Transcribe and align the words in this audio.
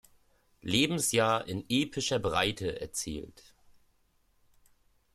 Lebensjahr 0.63 1.45
in 1.47 1.63
epischer 1.69 2.17
Breite 2.17 2.81
erzählt. 2.81 3.53